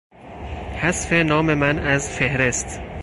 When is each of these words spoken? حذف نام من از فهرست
حذف 0.75 1.13
نام 1.13 1.45
من 1.53 1.79
از 1.79 2.09
فهرست 2.11 2.79